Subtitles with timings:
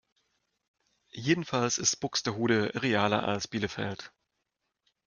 [1.11, 4.11] Jedenfalls ist Buxtehude realer als Bielefeld.